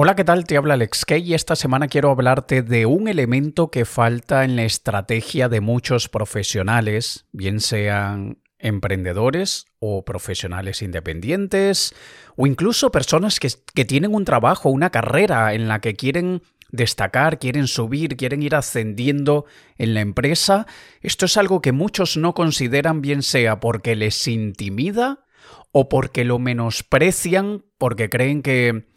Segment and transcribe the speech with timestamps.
[0.00, 0.44] Hola, ¿qué tal?
[0.44, 4.54] Te habla Alex Kay y esta semana quiero hablarte de un elemento que falta en
[4.54, 11.96] la estrategia de muchos profesionales, bien sean emprendedores o profesionales independientes
[12.36, 17.40] o incluso personas que, que tienen un trabajo, una carrera en la que quieren destacar,
[17.40, 19.46] quieren subir, quieren ir ascendiendo
[19.78, 20.68] en la empresa.
[21.00, 25.24] Esto es algo que muchos no consideran bien sea porque les intimida
[25.72, 28.87] o porque lo menosprecian, porque creen que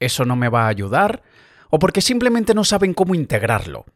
[0.00, 1.22] eso no me va a ayudar,
[1.70, 3.86] o porque simplemente no saben cómo integrarlo.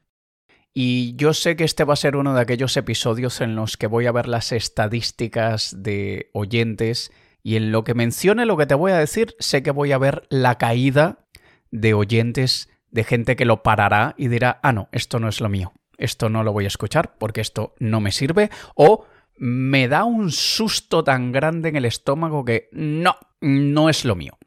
[0.72, 3.86] Y yo sé que este va a ser uno de aquellos episodios en los que
[3.86, 7.12] voy a ver las estadísticas de oyentes
[7.44, 9.98] y en lo que mencione lo que te voy a decir, sé que voy a
[9.98, 11.26] ver la caída
[11.70, 15.48] de oyentes, de gente que lo parará y dirá, ah, no, esto no es lo
[15.48, 20.04] mío, esto no lo voy a escuchar porque esto no me sirve, o me da
[20.04, 24.38] un susto tan grande en el estómago que no, no es lo mío.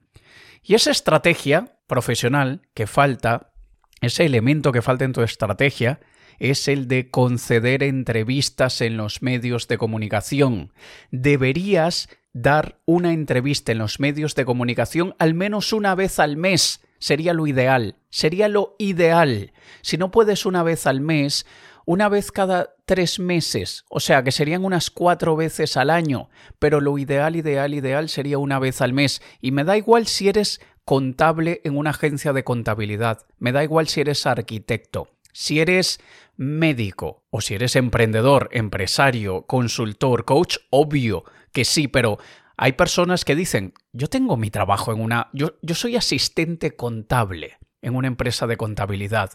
[0.68, 3.54] Y esa estrategia profesional que falta,
[4.02, 6.02] ese elemento que falta en tu estrategia,
[6.40, 10.74] es el de conceder entrevistas en los medios de comunicación.
[11.10, 16.82] Deberías dar una entrevista en los medios de comunicación al menos una vez al mes.
[17.00, 17.96] Sería lo ideal.
[18.10, 19.54] Sería lo ideal.
[19.82, 21.46] Si no puedes una vez al mes,
[21.88, 26.82] una vez cada tres meses, o sea que serían unas cuatro veces al año, pero
[26.82, 29.22] lo ideal, ideal, ideal sería una vez al mes.
[29.40, 33.88] Y me da igual si eres contable en una agencia de contabilidad, me da igual
[33.88, 36.02] si eres arquitecto, si eres
[36.36, 42.18] médico o si eres emprendedor, empresario, consultor, coach, obvio que sí, pero
[42.58, 47.58] hay personas que dicen, yo tengo mi trabajo en una, yo, yo soy asistente contable
[47.82, 49.32] en una empresa de contabilidad.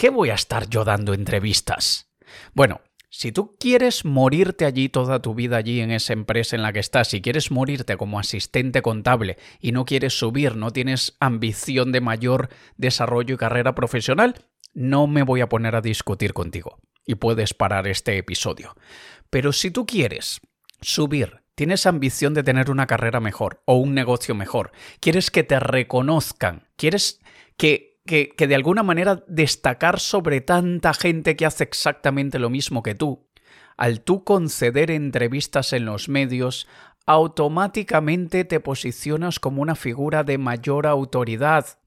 [0.00, 2.10] ¿Qué voy a estar yo dando entrevistas?
[2.54, 6.72] Bueno, si tú quieres morirte allí toda tu vida allí en esa empresa en la
[6.72, 11.92] que estás, si quieres morirte como asistente contable y no quieres subir, no tienes ambición
[11.92, 17.16] de mayor desarrollo y carrera profesional, no me voy a poner a discutir contigo y
[17.16, 18.74] puedes parar este episodio.
[19.28, 20.40] Pero si tú quieres
[20.80, 25.60] subir, tienes ambición de tener una carrera mejor o un negocio mejor, quieres que te
[25.60, 27.20] reconozcan, quieres
[27.58, 32.96] que que, de alguna manera destacar sobre tanta gente que hace exactamente lo mismo que
[32.96, 33.28] tú,
[33.76, 36.66] al tú conceder entrevistas en los medios,
[37.06, 41.78] automáticamente te posicionas como una figura de mayor autoridad.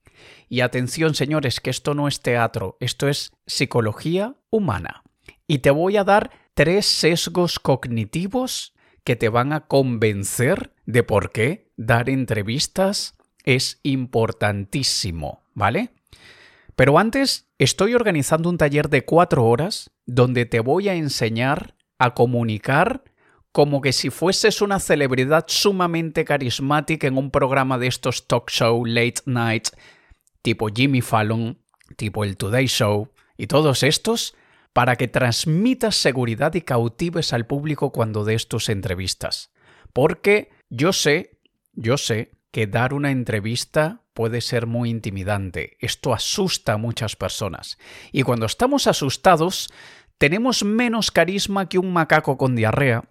[0.48, 5.04] Y atención, señores, que esto no es teatro, esto es psicología humana.
[5.46, 8.74] Y te voy a dar tres sesgos cognitivos
[9.04, 15.92] que te van a convencer de por qué dar entrevistas es importantísimo, ¿vale?
[16.76, 22.14] Pero antes, estoy organizando un taller de cuatro horas donde te voy a enseñar a
[22.14, 23.04] comunicar
[23.52, 28.84] como que si fueses una celebridad sumamente carismática en un programa de estos talk show
[28.84, 29.68] late night
[30.44, 31.58] tipo Jimmy Fallon,
[31.96, 34.36] tipo el Today Show y todos estos,
[34.74, 39.52] para que transmitas seguridad y cautives al público cuando des tus entrevistas.
[39.94, 41.40] Porque yo sé,
[41.74, 45.78] yo sé que dar una entrevista puede ser muy intimidante.
[45.80, 47.78] Esto asusta a muchas personas.
[48.12, 49.70] Y cuando estamos asustados,
[50.18, 53.04] tenemos menos carisma que un macaco con diarrea.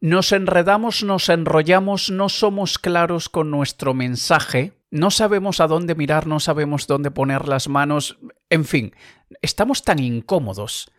[0.00, 6.26] Nos enredamos, nos enrollamos, no somos claros con nuestro mensaje, no sabemos a dónde mirar,
[6.26, 8.18] no sabemos dónde poner las manos,
[8.50, 8.94] en fin,
[9.40, 10.92] estamos tan incómodos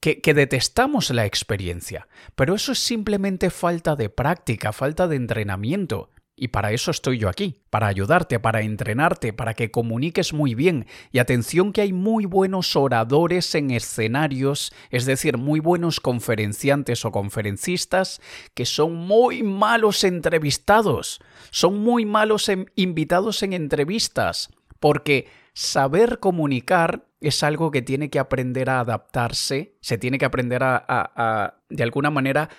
[0.00, 2.08] que, que, detestamos la experiencia.
[2.34, 6.10] Pero eso es simplemente falta de práctica, falta de entrenamiento.
[6.38, 10.86] Y para eso estoy yo aquí, para ayudarte, para entrenarte, para que comuniques muy bien.
[11.10, 17.10] Y atención que hay muy buenos oradores en escenarios, es decir, muy buenos conferenciantes o
[17.10, 18.20] conferencistas
[18.52, 21.20] que son muy malos entrevistados,
[21.50, 28.68] son muy malos invitados en entrevistas, porque saber comunicar es algo que tiene que aprender
[28.68, 32.50] a adaptarse, se tiene que aprender a, a de alguna manera,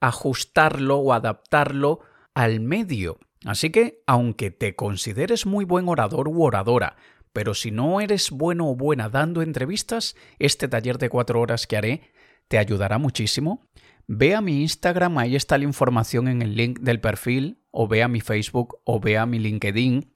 [0.00, 2.00] ajustarlo o adaptarlo
[2.32, 3.18] al medio.
[3.46, 6.96] Así que, aunque te consideres muy buen orador u oradora,
[7.32, 11.76] pero si no eres bueno o buena dando entrevistas, este taller de cuatro horas que
[11.76, 12.10] haré
[12.48, 13.68] te ayudará muchísimo.
[14.08, 18.02] Ve a mi Instagram, ahí está la información en el link del perfil, o ve
[18.02, 20.12] a mi Facebook, o ve a mi LinkedIn.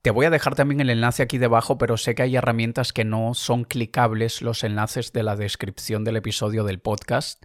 [0.00, 3.04] Te voy a dejar también el enlace aquí debajo, pero sé que hay herramientas que
[3.04, 7.44] no son clicables los enlaces de la descripción del episodio del podcast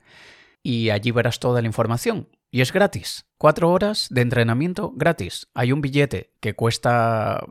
[0.64, 2.30] y allí verás toda la información.
[2.58, 3.28] Y es gratis.
[3.38, 5.48] Cuatro horas de entrenamiento gratis.
[5.54, 7.46] Hay un billete que cuesta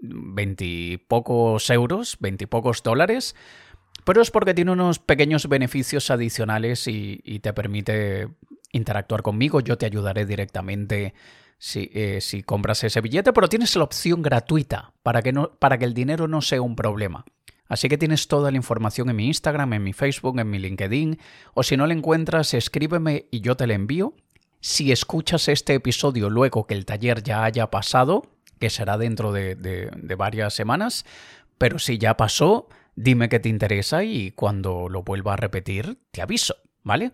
[0.00, 3.34] veintipocos euros, veintipocos dólares,
[4.04, 8.28] pero es porque tiene unos pequeños beneficios adicionales y, te permite
[8.70, 9.58] interactuar conmigo.
[9.58, 11.14] Yo te ayudaré directamente
[11.58, 15.78] si, eh, si, compras ese billete, pero tienes la opción gratuita para que, no, para
[15.78, 17.24] que el dinero no sea un problema.
[17.68, 21.18] Así que tienes toda la información en mi Instagram, en mi Facebook, en mi LinkedIn,
[21.54, 24.14] o si no la encuentras, escríbeme y yo te la envío.
[24.60, 28.26] Si escuchas este episodio luego que el taller ya haya pasado,
[28.58, 31.04] que será dentro de, varias semanas,
[31.58, 36.22] pero si ya pasó, dime que te interesa y cuando lo vuelva a repetir, te
[36.22, 37.12] aviso, ¿vale?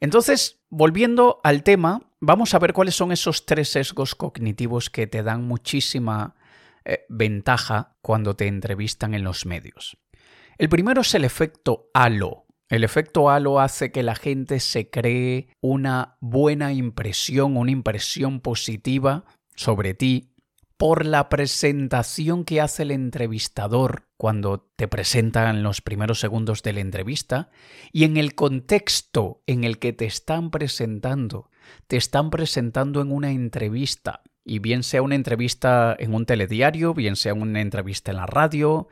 [0.00, 5.22] Entonces, volviendo al tema, vamos a ver cuáles son esos tres sesgos cognitivos que te
[5.22, 6.36] dan muchísima
[6.84, 9.98] eh, ventaja cuando te entrevistan en los medios.
[10.58, 12.47] El primero es el efecto halo.
[12.68, 19.24] El efecto halo hace que la gente se cree una buena impresión, una impresión positiva
[19.54, 20.34] sobre ti
[20.76, 26.72] por la presentación que hace el entrevistador cuando te presenta en los primeros segundos de
[26.72, 27.50] la entrevista
[27.90, 31.50] y en el contexto en el que te están presentando.
[31.88, 37.16] Te están presentando en una entrevista y bien sea una entrevista en un telediario, bien
[37.16, 38.88] sea una entrevista en la radio,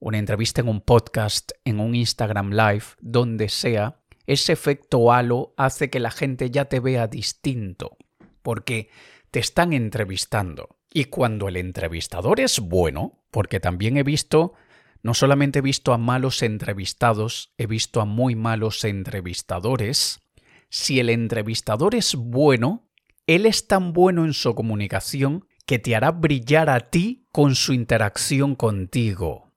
[0.00, 5.90] una entrevista en un podcast, en un Instagram Live, donde sea, ese efecto halo hace
[5.90, 7.96] que la gente ya te vea distinto,
[8.42, 8.90] porque
[9.30, 10.76] te están entrevistando.
[10.92, 14.54] Y cuando el entrevistador es bueno, porque también he visto,
[15.02, 20.20] no solamente he visto a malos entrevistados, he visto a muy malos entrevistadores,
[20.70, 22.88] si el entrevistador es bueno,
[23.26, 27.72] él es tan bueno en su comunicación que te hará brillar a ti con su
[27.72, 29.47] interacción contigo.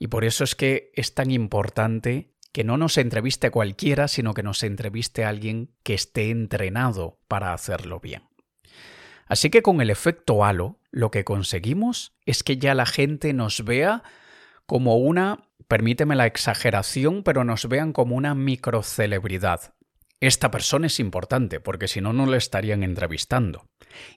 [0.00, 4.42] Y por eso es que es tan importante que no nos entreviste cualquiera, sino que
[4.42, 8.22] nos entreviste a alguien que esté entrenado para hacerlo bien.
[9.26, 13.62] Así que con el efecto halo, lo que conseguimos es que ya la gente nos
[13.64, 14.02] vea
[14.66, 19.74] como una, permíteme la exageración, pero nos vean como una microcelebridad.
[20.18, 23.68] Esta persona es importante porque si no, no le estarían entrevistando.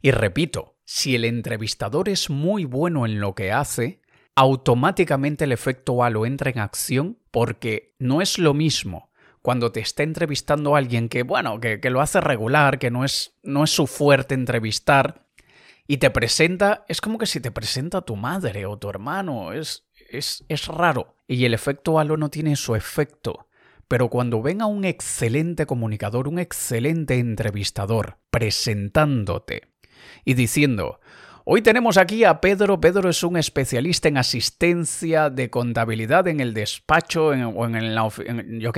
[0.02, 4.02] Y repito, si el entrevistador es muy bueno en lo que hace,
[4.36, 10.04] automáticamente el efecto halo entra en acción porque no es lo mismo cuando te está
[10.04, 13.88] entrevistando a alguien que, bueno, que, lo hace regular, que no es, no es su
[13.88, 15.28] fuerte entrevistar,
[15.86, 19.86] y te presenta, es como que si te presenta tu madre o tu hermano, es,
[20.10, 21.18] es, es raro.
[21.28, 23.50] Y el efecto halo no tiene su efecto.
[23.90, 29.74] Pero cuando venga un excelente comunicador, un excelente entrevistador, presentándote
[30.24, 31.00] y diciendo,
[31.46, 32.80] Hoy tenemos aquí a Pedro.
[32.80, 38.10] Pedro es un especialista en asistencia de contabilidad en el despacho o en, la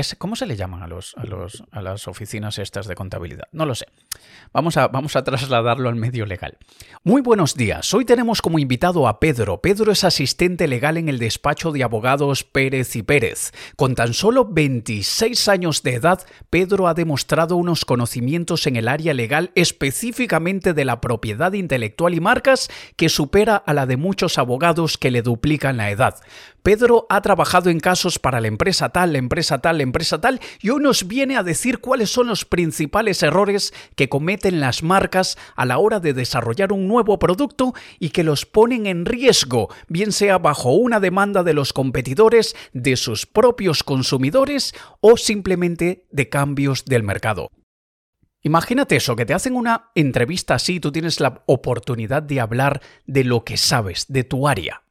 [0.02, 3.48] sé, ¿cómo se le llaman a los, a los a las oficinas estas de contabilidad?
[3.52, 3.86] No lo sé.
[4.52, 6.58] Vamos a, vamos a trasladarlo al medio legal.
[7.04, 7.94] Muy buenos días.
[7.94, 9.62] Hoy tenemos como invitado a Pedro.
[9.62, 13.52] Pedro es asistente legal en el despacho de abogados Pérez y Pérez.
[13.76, 19.14] Con tan solo 26 años de edad, Pedro ha demostrado unos conocimientos en el área
[19.14, 22.55] legal específicamente de la propiedad intelectual y marcas
[22.96, 26.16] que supera a la de muchos abogados que le duplican la edad.
[26.66, 30.40] Pedro ha trabajado en casos para la empresa tal, la empresa tal, la empresa tal,
[30.62, 35.38] y hoy nos viene a decir cuáles son los principales errores que cometen las marcas
[35.56, 40.12] a la hora de desarrollar un nuevo producto y que los ponen en riesgo, bien
[40.12, 46.86] sea bajo una demanda de los competidores, de sus propios consumidores o simplemente de cambios
[46.86, 47.52] del mercado.
[48.46, 53.24] Imagínate eso, que te hacen una entrevista así, tú tienes la oportunidad de hablar de
[53.24, 54.84] lo que sabes, de tu área.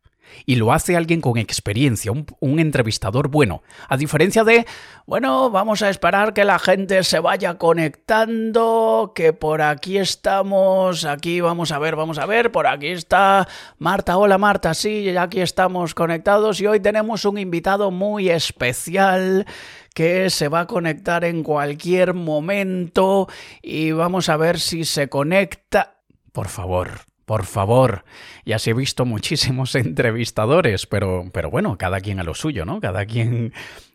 [0.46, 3.62] Y lo hace alguien con experiencia, un, entrevistador bueno.
[3.88, 4.66] A diferencia de,
[5.06, 11.40] bueno, vamos a esperar que la gente se vaya conectando, que por aquí estamos, aquí
[11.40, 13.48] vamos a ver, vamos a ver, por aquí está
[13.78, 14.16] Marta.
[14.16, 19.46] Hola Marta, sí, aquí estamos conectados y hoy tenemos un invitado muy especial
[19.94, 23.28] que se va a conectar en cualquier momento
[23.62, 26.02] y vamos a ver si se conecta.
[26.32, 28.04] Por favor, por favor.
[28.44, 32.80] Ya se he visto muchísimos entrevistadores, pero, pero bueno, cada quien a lo suyo, ¿no?
[32.80, 33.52] Cada quien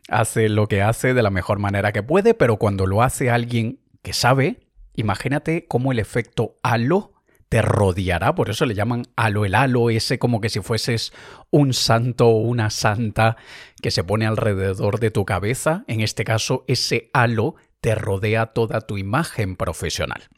[0.09, 3.79] hace lo que hace de la mejor manera que puede, pero cuando lo hace alguien
[4.01, 4.59] que sabe,
[4.95, 7.13] imagínate cómo el efecto halo
[7.49, 11.11] te rodeará, por eso le llaman halo el halo, ese como que si fueses
[11.49, 13.37] un santo o una santa
[13.81, 18.81] que se pone alrededor de tu cabeza, en este caso ese halo te rodea toda
[18.81, 20.29] tu imagen profesional.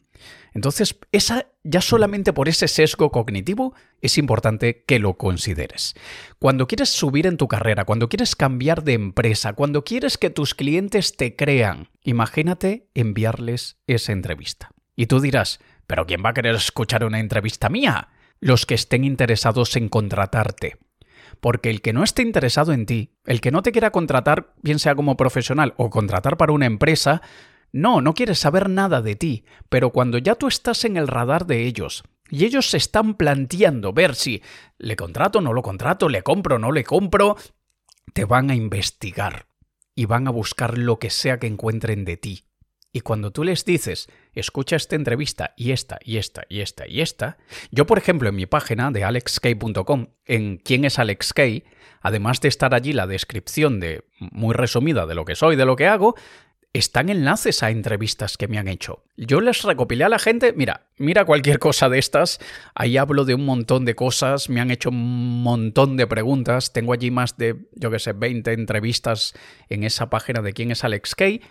[0.54, 5.94] Entonces, esa ya solamente por ese sesgo cognitivo es importante que lo consideres.
[6.38, 10.54] Cuando quieres subir en tu carrera, cuando quieres cambiar de empresa, cuando quieres que tus
[10.54, 14.70] clientes te crean, imagínate enviarles esa entrevista.
[14.94, 18.08] Y tú dirás, pero ¿quién va a querer escuchar una entrevista mía?
[18.40, 20.78] Los que estén interesados en contratarte.
[21.40, 24.78] Porque el que no esté interesado en ti, el que no te quiera contratar, bien
[24.78, 27.22] sea como profesional o contratar para una empresa,
[27.72, 31.46] No, no quieres saber nada de ti, pero cuando ya tú estás en el radar
[31.46, 34.42] de ellos, y ellos se están planteando ver si
[34.78, 37.36] le contrato, no lo contrato, le compro, no le compro,
[38.14, 39.46] te van a investigar
[39.94, 42.44] y van a buscar lo que sea que encuentren de ti.
[42.90, 47.00] Y cuando tú les dices, escucha esta entrevista y esta y esta y esta y
[47.00, 47.38] esta,
[47.70, 51.64] yo por ejemplo en mi página de alexkay.com, en quién es Alex Kay,
[52.02, 55.76] además de estar allí la descripción de muy resumida de lo que soy, de lo
[55.76, 56.16] que hago,
[56.72, 59.04] están enlaces a entrevistas que me han hecho.
[59.16, 62.40] Yo les recopilé a la gente, mira, mira cualquier cosa de estas,
[62.74, 66.94] ahí hablo de un montón de cosas, me han hecho un montón de preguntas, tengo
[66.94, 69.34] allí más de, yo que sé, 20 entrevistas
[69.68, 71.42] en esa página de quién es Alex Kay,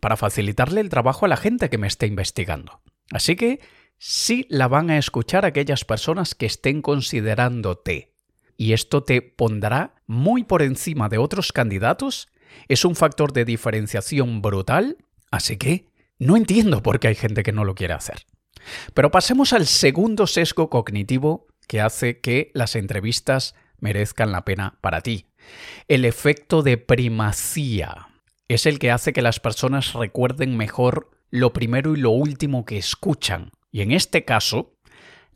[0.00, 2.82] para facilitarle el trabajo a la gente que me esté investigando.
[3.10, 3.60] Así que
[3.96, 8.12] sí la van a escuchar aquellas personas que estén considerándote.
[8.58, 12.28] Y esto te pondrá muy por encima de otros candidatos
[12.68, 14.96] es un factor de diferenciación brutal,
[15.30, 15.86] así que
[16.18, 18.26] no entiendo por qué hay gente que no lo quiere hacer.
[18.94, 25.00] Pero pasemos al segundo sesgo cognitivo que hace que las entrevistas merezcan la pena para
[25.00, 25.26] ti.
[25.88, 28.08] El efecto de primacía
[28.48, 32.78] es el que hace que las personas recuerden mejor lo primero y lo último que
[32.78, 33.50] escuchan.
[33.70, 34.75] Y en este caso,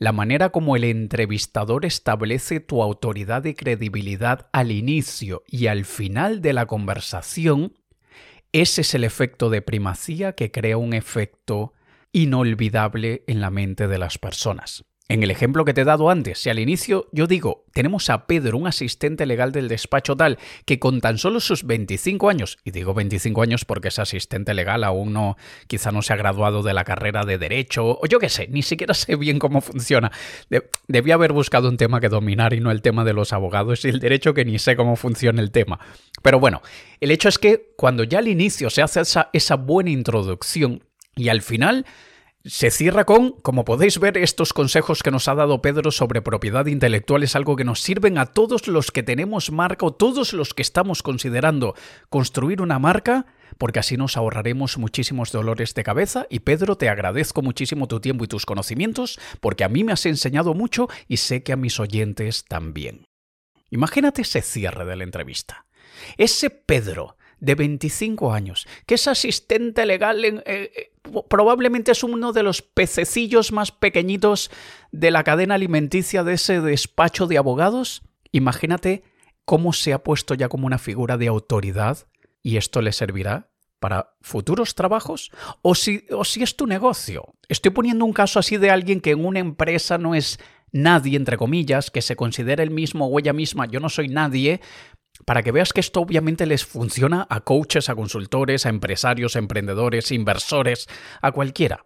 [0.01, 6.41] la manera como el entrevistador establece tu autoridad y credibilidad al inicio y al final
[6.41, 7.75] de la conversación,
[8.51, 11.75] ese es el efecto de primacía que crea un efecto
[12.13, 14.87] inolvidable en la mente de las personas.
[15.11, 18.29] En el ejemplo que te he dado antes, si al inicio yo digo, tenemos a
[18.29, 22.71] Pedro, un asistente legal del despacho tal, que con tan solo sus 25 años, y
[22.71, 25.37] digo 25 años porque ese asistente legal aún no,
[25.67, 28.63] quizá no se ha graduado de la carrera de derecho, o yo qué sé, ni
[28.63, 30.13] siquiera sé bien cómo funciona.
[30.87, 33.89] debía haber buscado un tema que dominar y no el tema de los abogados y
[33.89, 35.81] el derecho que ni sé cómo funciona el tema.
[36.23, 36.63] Pero bueno,
[37.01, 39.01] el hecho es que cuando ya al inicio se hace
[39.33, 40.85] esa buena introducción
[41.17, 41.85] y al final
[42.45, 46.65] se cierra con, como podéis ver, estos consejos que nos ha dado Pedro sobre propiedad
[46.67, 50.55] intelectual es algo que nos sirven a todos los que tenemos marca o todos los
[50.55, 51.75] que estamos considerando
[52.09, 53.27] construir una marca,
[53.59, 58.25] porque así nos ahorraremos muchísimos dolores de cabeza y Pedro, te agradezco muchísimo tu tiempo
[58.25, 61.79] y tus conocimientos, porque a mí me has enseñado mucho y sé que a mis
[61.79, 63.05] oyentes también.
[63.69, 65.67] Imagínate ese cierre de la entrevista.
[66.17, 70.93] Ese Pedro de 25 años, que es asistente legal, eh, eh,
[71.29, 74.51] probablemente es uno de los pececillos más pequeñitos
[74.93, 78.03] de la cadena alimenticia de ese despacho de abogados.
[78.31, 79.03] Imagínate
[79.45, 82.07] cómo se ha puesto ya como una figura de autoridad
[82.43, 85.33] y esto le servirá para futuros trabajos
[85.63, 87.35] o si, o si es tu negocio.
[87.49, 90.39] Estoy poniendo un caso así de alguien que en una empresa no es
[90.71, 94.61] nadie, entre comillas, que se considera el mismo o ella misma, yo no soy nadie,
[95.25, 99.39] para que veas que esto obviamente les funciona a coaches, a consultores, a empresarios, a
[99.39, 100.87] emprendedores, inversores,
[101.21, 101.85] a cualquiera.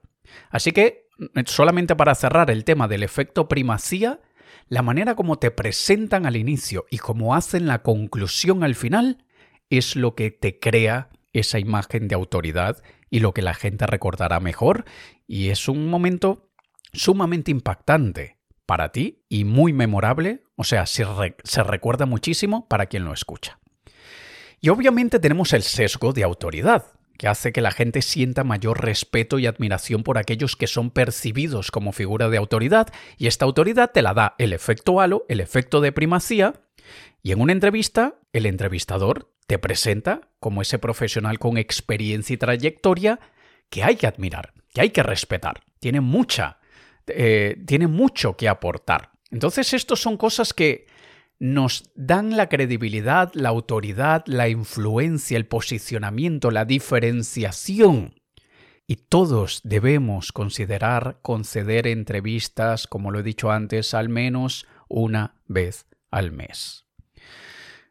[0.51, 1.09] Así que,
[1.47, 4.21] solamente para cerrar el tema del efecto primacía,
[4.69, 9.25] la manera como te presentan al inicio y cómo hacen la conclusión al final
[9.71, 14.41] es lo que te crea esa imagen de autoridad y lo que la gente recordará
[14.41, 14.85] mejor
[15.27, 16.51] y es un momento
[16.93, 21.05] sumamente impactante para ti y muy memorable, o sea, se,
[21.43, 23.59] se, recuerda muchísimo para quien lo escucha.
[24.61, 26.87] Y obviamente tenemos el sesgo de autoridad,
[27.19, 31.71] que hace que la gente sienta mayor respeto y admiración por aquellos que son percibidos
[31.71, 35.81] como figura de autoridad, y esta autoridad te la da el efecto halo, el efecto
[35.81, 36.55] de primacía,
[37.23, 43.21] y en una entrevista, el entrevistador te presenta como ese profesional con experiencia y trayectoria
[43.71, 45.63] que hay que admirar, que hay que respetar.
[45.81, 46.59] Tiene mucha
[47.09, 49.13] eh, tiene mucho que aportar.
[49.31, 50.87] Entonces, estos son cosas que
[51.39, 58.21] nos dan la credibilidad, la autoridad, la influencia, el posicionamiento, la diferenciación.
[58.87, 65.87] Y todos debemos considerar conceder entrevistas, como lo he dicho antes, al menos una vez
[66.11, 66.87] al mes.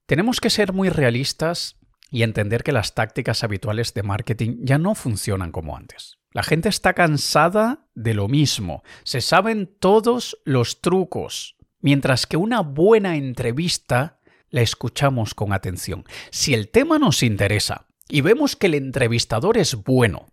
[0.06, 1.78] Tenemos que ser muy realistas
[2.14, 6.20] y entender que las tácticas habituales de marketing ya no funcionan como antes.
[6.32, 8.84] La gente está cansada de lo mismo.
[9.04, 11.56] Se saben todos los trucos.
[11.82, 14.20] Mientras que una buena entrevista
[14.52, 16.06] la escuchamos con atención.
[16.30, 20.28] Si el tema nos interesa y vemos que el entrevistador es bueno,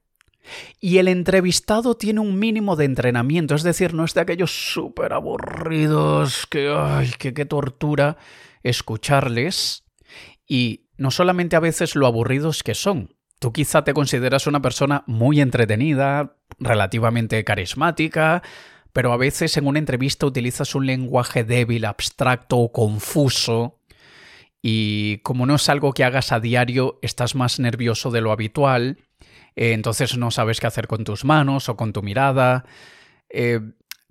[0.80, 5.14] y el entrevistado tiene un mínimo de entrenamiento, es decir, no es de aquellos súper
[5.14, 8.18] aburridos que, ay, qué tortura
[8.62, 9.84] escucharles.
[10.46, 15.02] Y no solamente a veces lo aburridos que son, Tú quizá te consideras una persona
[15.06, 18.42] muy entretenida, relativamente carismática,
[18.92, 23.78] pero a veces en una entrevista utilizas un lenguaje débil, abstracto o confuso,
[24.60, 28.98] y como no es algo que hagas a diario, estás más nervioso de lo habitual,
[29.56, 32.66] eh, entonces no sabes qué hacer con tus manos o con tu mirada.
[33.30, 33.60] Eh,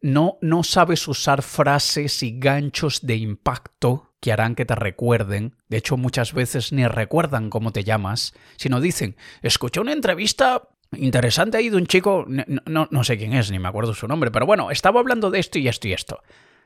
[0.01, 5.55] no, no sabes usar frases y ganchos de impacto que harán que te recuerden.
[5.67, 11.57] De hecho, muchas veces ni recuerdan cómo te llamas, sino dicen, escuché una entrevista interesante
[11.57, 14.45] ahí de un chico, no, no, sé quién es, ni me acuerdo su nombre, pero
[14.45, 16.21] bueno, estaba hablando de esto y esto y esto.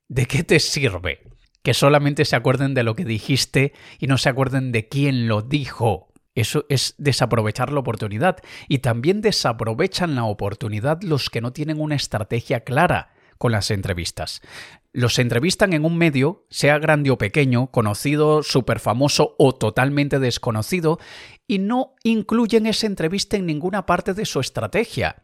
[0.07, 1.23] ¿De qué te sirve?
[1.61, 5.41] Que solamente se acuerden de lo que dijiste y no se acuerden de quién lo
[5.41, 6.09] dijo.
[6.35, 8.37] Eso es desaprovechar la oportunidad.
[8.67, 14.41] Y también desaprovechan la oportunidad los que no tienen una estrategia clara con las entrevistas.
[14.91, 20.99] Los entrevistan en un medio, sea grande o pequeño, conocido, súper famoso o totalmente desconocido,
[21.47, 25.23] y no incluyen esa entrevista en ninguna parte de su estrategia.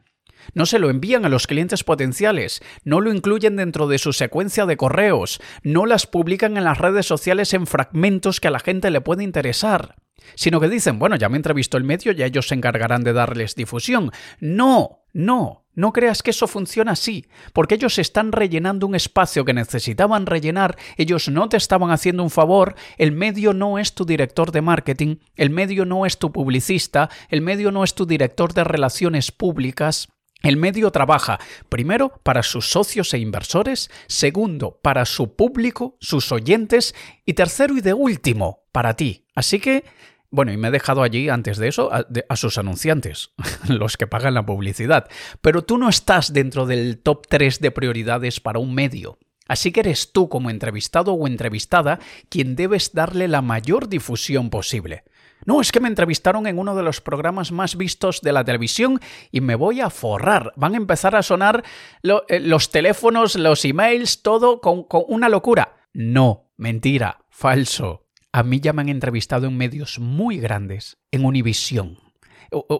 [0.53, 4.65] No se lo envían a los clientes potenciales, no lo incluyen dentro de su secuencia
[4.65, 8.89] de correos, no las publican en las redes sociales en fragmentos que a la gente
[8.89, 9.95] le puede interesar,
[10.35, 13.55] sino que dicen, bueno, ya me entrevistó el medio, ya ellos se encargarán de darles
[13.55, 14.11] difusión.
[14.39, 19.53] No, no, no creas que eso funciona así, porque ellos están rellenando un espacio que
[19.53, 24.51] necesitaban rellenar, ellos no te estaban haciendo un favor, el medio no es tu director
[24.51, 28.65] de marketing, el medio no es tu publicista, el medio no es tu director de
[28.65, 30.09] relaciones públicas,
[30.41, 36.93] el medio trabaja, primero, para sus socios e inversores, segundo, para su público, sus oyentes,
[37.25, 39.27] y tercero y de último, para ti.
[39.33, 39.85] Así que,
[40.31, 43.31] bueno, y me he dejado allí antes de eso a, sus anunciantes,
[43.67, 45.07] los que pagan la publicidad.
[45.41, 49.17] Pero tú no estás dentro del top 3 de prioridades para un medio.
[49.47, 55.03] Así que eres tú como entrevistado o entrevistada quien debes darle la mayor difusión posible.
[55.45, 58.99] No, es que me entrevistaron en uno de los programas más vistos de la televisión
[59.31, 60.53] y me voy a forrar.
[60.55, 61.63] Van a empezar a sonar
[62.03, 65.77] eh, los teléfonos, los emails, todo con una locura.
[65.93, 68.08] No, mentira, falso.
[68.31, 71.97] A mí ya me han entrevistado en medios muy grandes, en Univisión,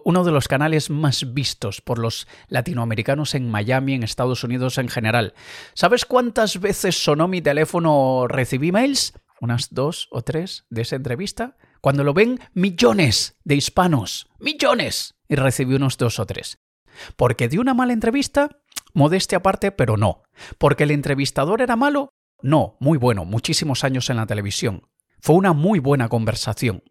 [0.04, 4.88] uno de los canales más vistos por los latinoamericanos en Miami, en Estados Unidos en
[4.88, 5.34] general.
[5.74, 9.14] ¿Sabes cuántas veces sonó mi teléfono o recibí mails?
[9.40, 11.56] Unas dos o tres de esa entrevista.
[11.80, 16.60] Cuando lo ven millones de hispanos, millones, y recibí unos dos o tres.
[17.16, 18.50] Porque de una mala entrevista,
[18.92, 20.22] modestia aparte, pero no.
[20.58, 24.89] Porque el entrevistador era malo, no, muy bueno, muchísimos años en la televisión.
[25.20, 26.82] Fue una muy buena conversación.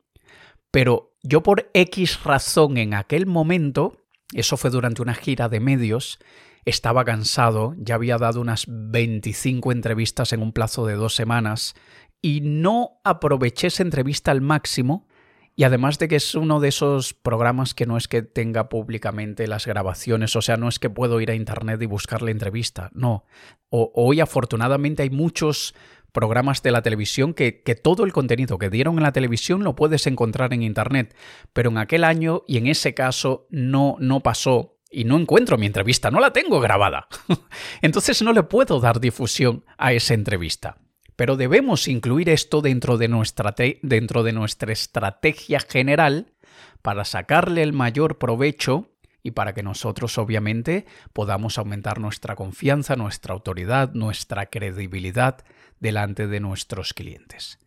[0.72, 3.98] Pero yo por X razón en aquel momento,
[4.34, 6.20] eso fue durante una gira de medios,
[6.65, 11.76] estaba cansado, ya había dado unas 25 entrevistas en un plazo de dos semanas,
[12.22, 15.08] y no aproveché esa entrevista al máximo.
[15.56, 19.46] Y además de que es uno de esos programas que no es que tenga públicamente
[19.46, 22.89] las grabaciones, o sea, no es que puedo ir a internet y buscar la entrevista,
[22.94, 23.26] no.
[23.70, 25.76] hoy afortunadamente hay muchos
[26.12, 29.76] programas de la televisión que, que, todo el contenido que dieron en la televisión lo
[29.76, 31.15] puedes encontrar en internet,
[31.54, 35.67] pero en aquel año y en ese caso no, no pasó y no encuentro mi
[35.67, 37.08] entrevista, no la tengo grabada.
[37.82, 40.78] Entonces no le puedo dar difusión a esa entrevista.
[41.15, 46.34] Pero debemos incluir esto dentro de, nuestra dentro de nuestra estrategia general
[46.82, 48.89] para sacarle el mayor provecho
[49.23, 55.43] y para que nosotros obviamente podamos aumentar nuestra confianza, nuestra autoridad, nuestra credibilidad
[55.79, 57.60] delante de nuestros clientes.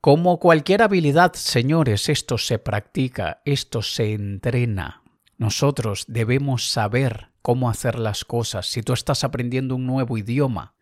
[0.00, 5.02] Como cualquier habilidad, señores, esto se practica, esto se entrena.
[5.36, 8.66] Nosotros debemos saber cómo hacer las cosas.
[8.66, 10.74] Si tú estás aprendiendo un nuevo idioma,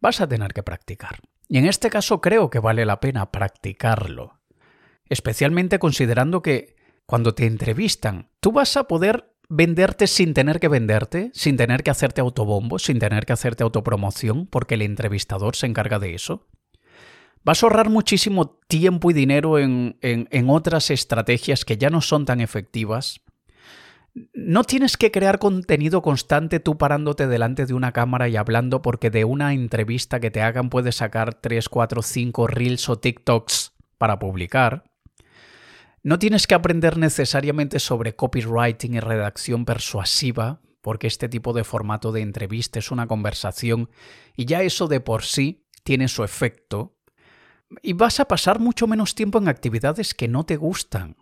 [0.00, 1.20] vas a tener que practicar.
[1.48, 4.40] Y en este caso creo que vale la pena practicarlo.
[5.06, 11.30] Especialmente considerando que cuando te entrevistan, tú vas a poder venderte sin tener que venderte,
[11.34, 15.98] sin tener que hacerte autobombo, sin tener que hacerte autopromoción, porque el entrevistador se encarga
[15.98, 16.48] de eso.
[17.44, 22.24] Vas a ahorrar muchísimo tiempo y dinero en, en otras estrategias que ya no son
[22.24, 23.20] tan efectivas,
[24.34, 29.10] no tienes que crear contenido constante tú parándote delante de una cámara y hablando porque
[29.10, 34.18] de una entrevista que te hagan puedes sacar 3, 4, 5 reels o TikToks para
[34.18, 34.84] publicar.
[36.04, 42.10] No tienes que aprender necesariamente sobre copywriting y redacción persuasiva, porque este tipo de formato
[42.10, 43.88] de entrevista es una conversación
[44.36, 46.96] y ya eso de por sí tiene su efecto.
[47.82, 51.16] Y vas a pasar mucho menos tiempo en actividades que no te gustan.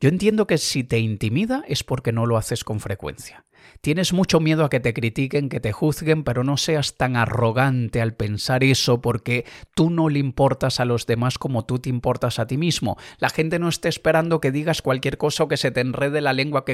[0.00, 3.44] Yo entiendo que si te intimida es porque no lo haces con frecuencia.
[3.80, 8.00] Tienes mucho miedo a que te critiquen, que te juzguen, pero no seas tan arrogante
[8.00, 12.38] al pensar eso porque tú no le importas a los demás como tú te importas
[12.38, 12.96] a ti mismo.
[13.18, 16.32] La gente no está esperando que digas cualquier cosa o que se te enrede la
[16.32, 16.64] lengua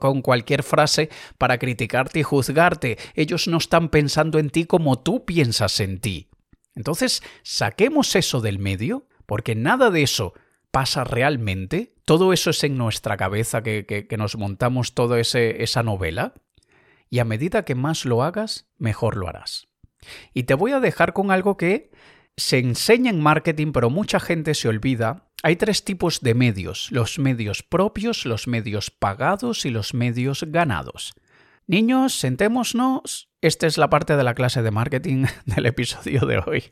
[0.00, 1.08] con cualquier frase
[1.38, 2.98] para criticarte y juzgarte.
[3.14, 6.28] Ellos no están pensando en ti como tú piensas en ti.
[6.74, 10.34] Entonces, saquemos eso del medio, porque nada de eso
[10.70, 11.94] pasa realmente?
[12.04, 16.34] ¿Todo eso es en nuestra cabeza que, nos montamos toda esa novela?
[17.08, 19.68] Y a medida que más lo hagas, mejor lo harás.
[20.32, 21.90] Y te voy a dejar con algo que
[22.36, 25.30] se enseña en marketing, pero mucha gente se olvida.
[25.42, 31.14] Hay tres tipos de medios, los medios propios, los medios pagados y los medios ganados.
[31.66, 33.28] Niños, sentémonos.
[33.40, 36.64] Esta es la parte de la clase de marketing del episodio de hoy.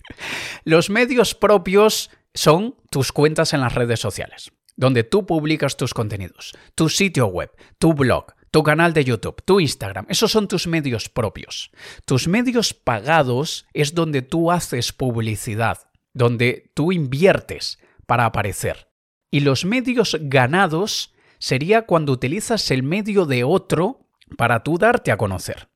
[0.64, 6.53] Los medios propios son tus cuentas en las redes sociales, donde tú publicas tus contenidos,
[6.77, 11.09] tu sitio web, tu blog, tu canal de YouTube, tu Instagram, esos son tus medios
[11.09, 11.72] propios.
[12.05, 18.88] Tus medios pagados es donde tú haces publicidad, donde tú inviertes para aparecer.
[19.33, 25.16] Y los medios ganados sería cuando utilizas el medio de otro para tú darte a
[25.16, 25.70] conocer.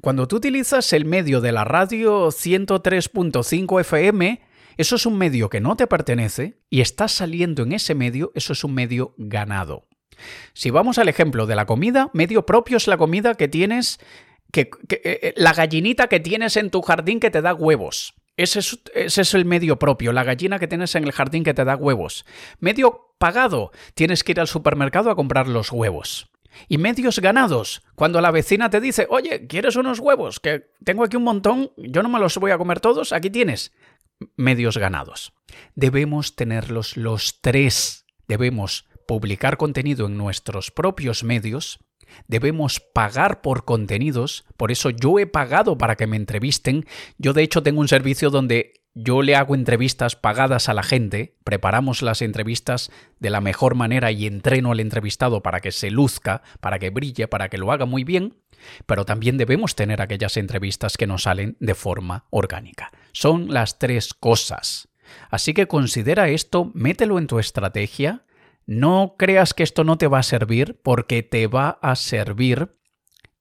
[0.00, 4.47] Cuando tú utilizas el medio de la radio 103.5 FM,
[4.78, 8.52] eso es un medio que no te pertenece y estás saliendo en ese medio, eso
[8.52, 9.88] es un medio ganado.
[10.54, 13.98] Si vamos al ejemplo de la comida, medio propio es la comida que tienes,
[14.52, 18.14] que, eh, eh, la gallinita que tienes en tu jardín que te da huevos.
[18.36, 21.54] Ese es, ese es, el medio propio, la gallina que tienes en el jardín que
[21.54, 22.24] te da huevos.
[22.60, 26.30] Medio pagado, tienes que ir al supermercado a comprar los huevos.
[26.68, 30.38] Y medios ganados, cuando la vecina te dice, oye, ¿quieres unos huevos?
[30.38, 33.72] Que tengo aquí un montón, yo no me los voy a comer todos, aquí tienes
[34.36, 35.32] medios ganados.
[35.74, 38.04] Debemos tenerlos los tres.
[38.26, 41.80] Debemos publicar contenido en nuestros propios medios,
[42.26, 46.84] debemos pagar por contenidos, por eso yo he pagado para que me entrevisten.
[47.16, 51.36] Yo de hecho tengo un servicio donde yo le hago entrevistas pagadas a la gente,
[51.42, 56.42] preparamos las entrevistas de la mejor manera y entreno al entrevistado para que se luzca,
[56.60, 58.36] para que brille, para que lo haga muy bien,
[58.84, 62.90] pero también debemos tener aquellas entrevistas que nos salen de forma orgánica.
[63.20, 64.90] Son las tres cosas.
[65.28, 68.24] Así que considera esto, mételo en tu estrategia,
[68.64, 72.78] no creas que esto no te va a servir porque te va a servir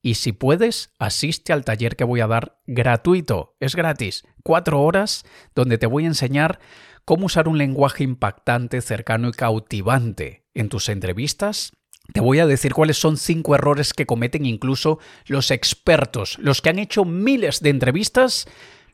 [0.01, 3.55] y si puedes, asiste al taller que voy a dar gratuito.
[3.59, 4.23] Es gratis.
[4.41, 6.59] Cuatro horas donde te voy a enseñar
[7.05, 11.71] cómo usar un lenguaje impactante, cercano y cautivante en tus entrevistas.
[12.13, 16.69] Te voy a decir cuáles son cinco errores que cometen incluso los expertos, los que
[16.69, 18.47] han hecho miles de entrevistas,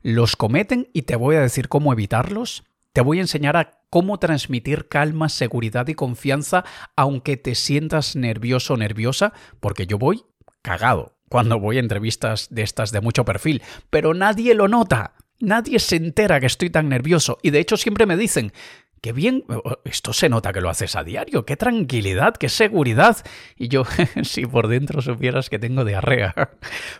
[0.04, 2.64] los cometen y te voy a decir cómo evitarlos.
[2.92, 6.64] Te voy a enseñar a cómo transmitir calma, seguridad y confianza
[6.96, 10.26] aunque te sientas nervioso o nerviosa, porque yo voy
[10.62, 15.16] cagado cuando voy a entrevistas de estas de mucho perfil, pero nadie lo nota.
[15.40, 18.54] Nadie se entera que estoy tan nervioso y de hecho siempre me dicen,
[19.02, 19.44] qué bien,
[19.84, 23.18] esto se nota que lo haces a diario, qué tranquilidad, qué seguridad.
[23.58, 23.84] Y yo,
[24.24, 26.52] si por dentro supieras que tengo diarrea.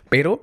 [0.08, 0.42] Pero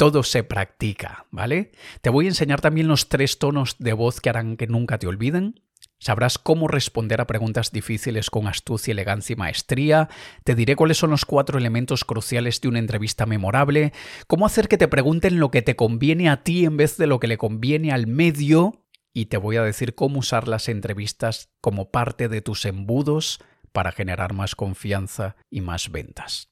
[0.00, 1.72] todo se practica, ¿vale?
[2.00, 5.06] Te voy a enseñar también los tres tonos de voz que harán que nunca te
[5.06, 5.60] olviden.
[5.98, 10.08] Sabrás cómo responder a preguntas difíciles con astucia, elegancia y maestría.
[10.42, 13.92] Te diré cuáles son los cuatro elementos cruciales de una entrevista memorable.
[14.26, 17.20] Cómo hacer que te pregunten lo que te conviene a ti en vez de lo
[17.20, 18.86] que le conviene al medio.
[19.12, 23.38] Y te voy a decir cómo usar las entrevistas como parte de tus embudos
[23.72, 26.49] para generar más confianza y más ventas.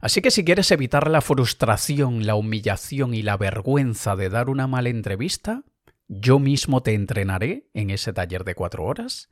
[0.00, 4.66] Así que si quieres evitar la frustración, la humillación y la vergüenza de dar una
[4.66, 5.62] mala entrevista,
[6.08, 9.28] yo mismo te entrenaré en ese taller de cuatro horas.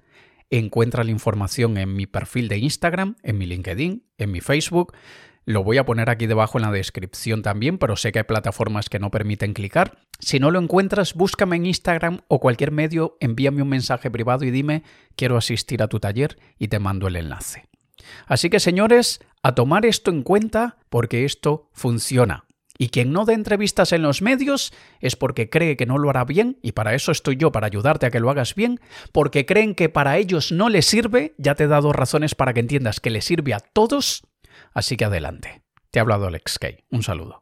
[0.50, 4.92] Encuentra la información en mi perfil de Instagram, en mi LinkedIn, en mi Facebook.
[5.44, 8.88] Lo voy a poner aquí debajo en la descripción también, pero sé que hay plataformas
[8.88, 9.98] que no permiten clicar.
[10.18, 14.50] Si no lo encuentras, búscame en Instagram o cualquier medio, envíame un mensaje privado y
[14.50, 14.82] dime
[15.16, 17.69] quiero asistir a tu taller y te mando el enlace.
[18.26, 22.44] Así que señores, a tomar esto en cuenta porque esto funciona.
[22.78, 26.24] Y quien no dé entrevistas en los medios es porque cree que no lo hará
[26.24, 28.80] bien, y para eso estoy yo, para ayudarte a que lo hagas bien,
[29.12, 32.60] porque creen que para ellos no les sirve, ya te he dado razones para que
[32.60, 34.22] entiendas que le sirve a todos,
[34.72, 35.62] así que adelante.
[35.90, 36.78] Te ha hablado Alex Kay.
[36.90, 37.40] Un saludo.